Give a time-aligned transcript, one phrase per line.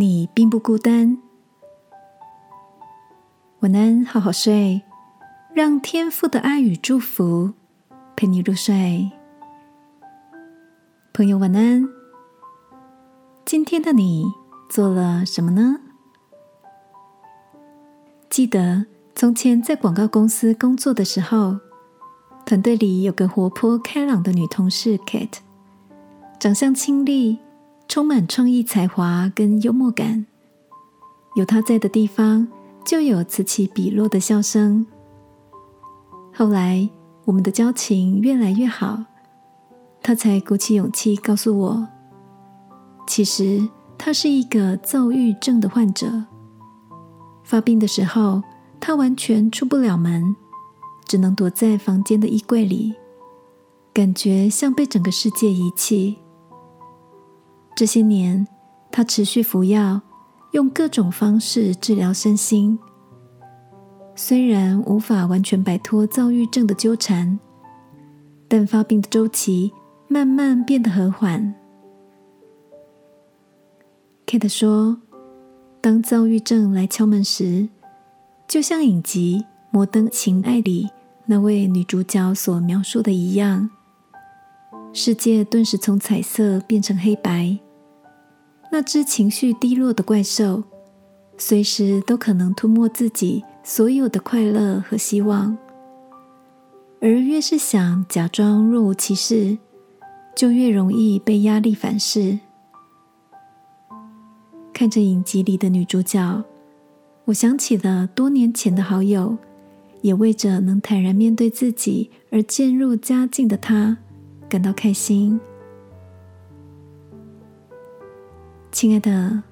[0.00, 1.18] 你并不孤单，
[3.58, 4.80] 晚安，好好睡，
[5.52, 7.52] 让天父的爱与祝福
[8.14, 9.10] 陪你入睡。
[11.12, 11.84] 朋友，晚安。
[13.44, 14.24] 今天的你
[14.70, 15.80] 做了什么呢？
[18.30, 18.86] 记得
[19.16, 21.58] 从前在广告公司工作的时候，
[22.46, 25.38] 团队里有个活泼开朗的女同事 Kate，
[26.38, 27.40] 长相清丽。
[27.88, 30.26] 充满创意、才华跟幽默感，
[31.36, 32.46] 有他在的地方
[32.84, 34.86] 就有此起彼落的笑声。
[36.34, 36.88] 后来
[37.24, 39.02] 我们的交情越来越好，
[40.02, 41.88] 他才鼓起勇气告诉我，
[43.06, 46.24] 其实他是一个躁郁症的患者。
[47.42, 48.42] 发病的时候，
[48.78, 50.36] 他完全出不了门，
[51.06, 52.94] 只能躲在房间的衣柜里，
[53.94, 56.18] 感觉像被整个世界遗弃。
[57.78, 58.44] 这些年，
[58.90, 60.00] 他持续服药，
[60.50, 62.76] 用各种方式治疗身心。
[64.16, 67.38] 虽然无法完全摆脱躁郁症的纠缠，
[68.48, 69.72] 但发病的周期
[70.08, 71.54] 慢慢变得和缓。
[74.26, 75.00] Kate 说
[75.80, 77.68] ：“当躁郁症来敲门时，
[78.48, 80.88] 就像影集《摩登情爱》里
[81.26, 83.70] 那位女主角所描述的一样，
[84.92, 87.56] 世界顿时从彩色变成黑白。”
[88.70, 90.62] 那只情绪低落的怪兽，
[91.38, 95.56] 随时都可能吞没自己所有的快乐和希望，
[97.00, 99.56] 而越是想假装若无其事，
[100.36, 102.38] 就越容易被压力反噬。
[104.74, 106.44] 看着影集里的女主角，
[107.24, 109.36] 我想起了多年前的好友，
[110.02, 113.96] 也为着能坦然面对自己而渐入佳境的她
[114.48, 115.40] 感到开心。
[118.70, 119.42] 亲爱的，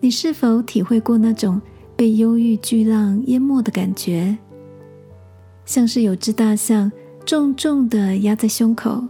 [0.00, 1.60] 你是否体会过那种
[1.96, 4.36] 被忧郁巨浪淹没的感觉？
[5.64, 6.90] 像是有只大象
[7.24, 9.02] 重重的压在胸口，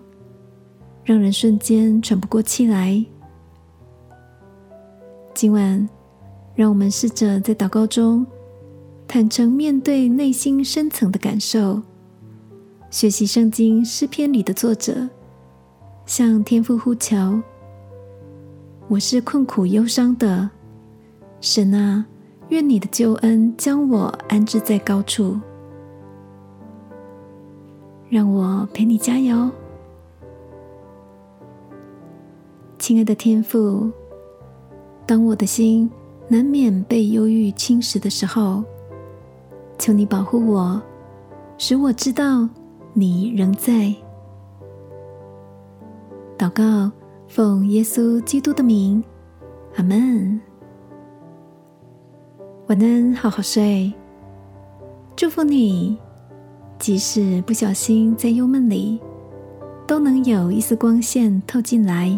[1.04, 3.04] 让人瞬间喘不过气来。
[5.34, 5.88] 今晚，
[6.54, 8.26] 让我们试着在祷告中
[9.06, 11.82] 坦诚面对内心深层的感受，
[12.90, 15.08] 学习圣经诗篇里的作者，
[16.06, 17.40] 向天父呼求。
[18.91, 20.49] 我是困苦忧伤的
[21.43, 22.06] 神啊，
[22.49, 25.38] 愿你的救恩将我安置在高处，
[28.09, 29.50] 让我陪你加油，
[32.78, 33.91] 亲爱的天父。
[35.05, 35.91] 当我的心
[36.26, 38.65] 难免被忧郁侵蚀的时候，
[39.78, 40.81] 求你保护我，
[41.59, 42.49] 使我知道
[42.94, 43.94] 你仍在。
[46.38, 46.91] 祷告。
[47.28, 49.04] 奉耶稣基督的名，
[49.76, 50.40] 阿门。
[52.68, 53.92] 晚安，好好睡。
[55.14, 55.98] 祝福你，
[56.78, 58.98] 即使不小心在幽梦里，
[59.86, 62.08] 都能有一丝光线透进来。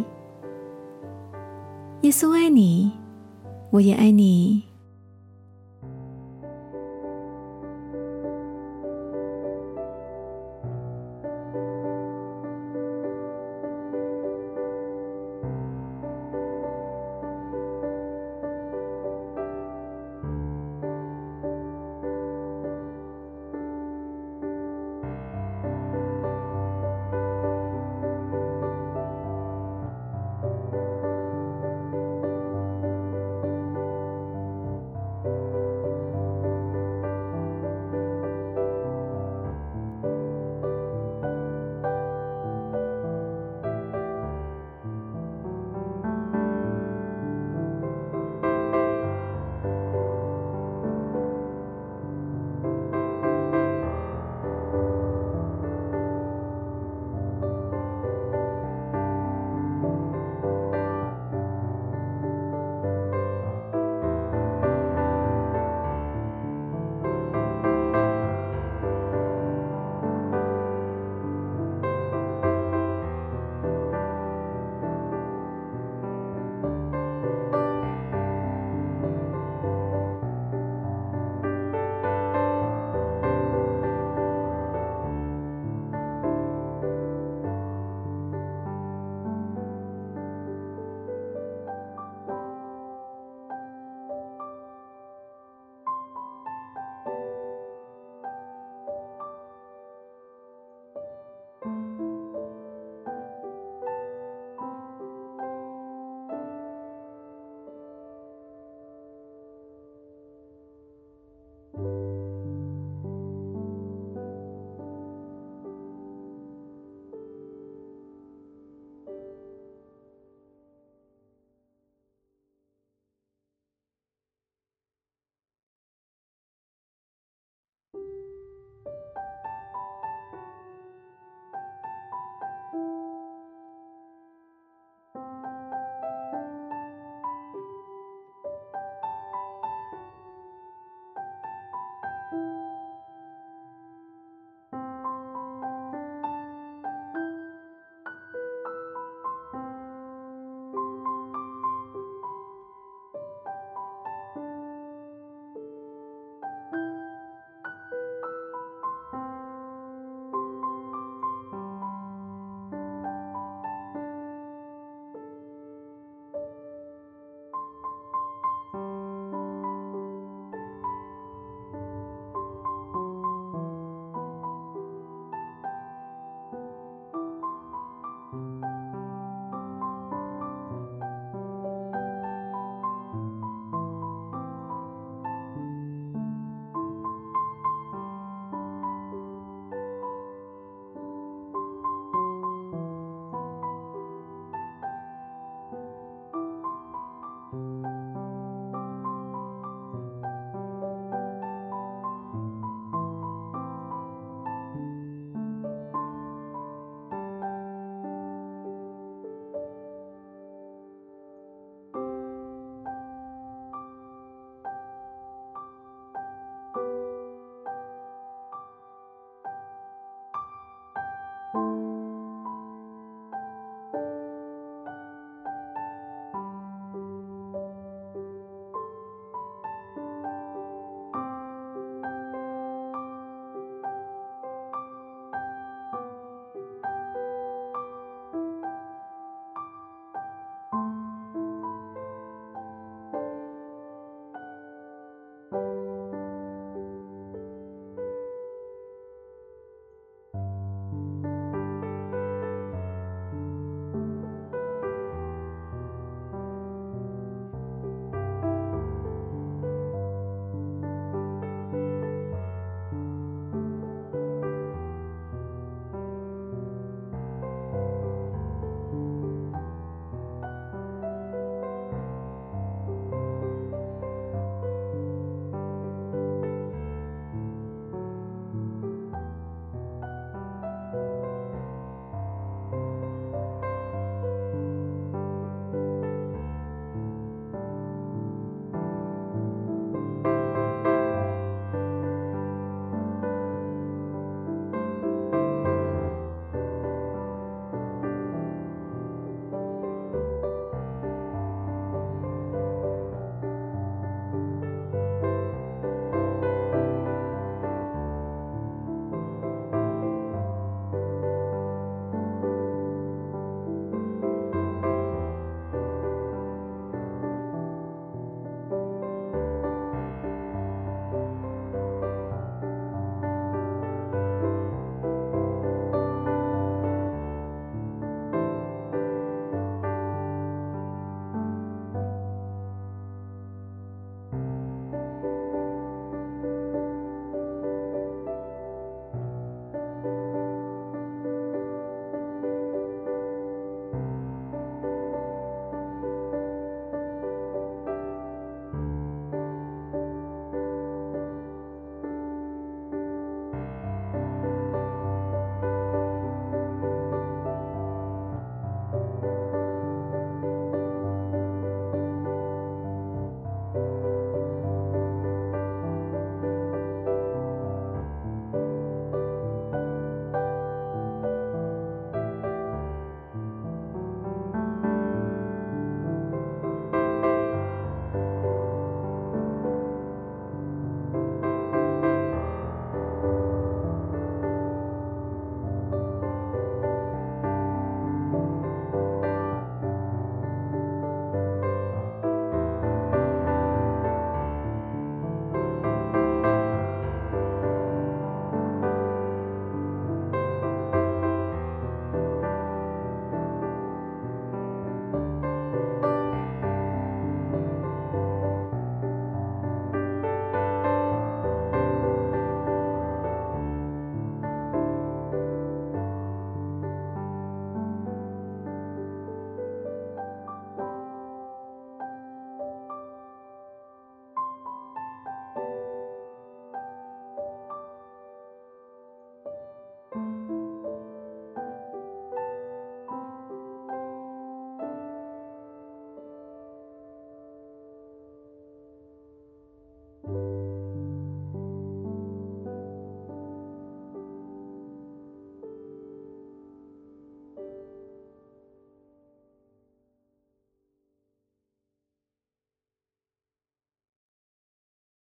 [2.03, 2.93] 耶稣爱你，
[3.71, 4.70] 我也爱你。